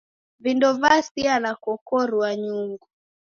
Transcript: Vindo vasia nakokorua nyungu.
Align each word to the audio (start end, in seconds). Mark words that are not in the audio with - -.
Vindo 0.39 0.69
vasia 0.79 1.35
nakokorua 1.43 2.29
nyungu. 2.41 2.87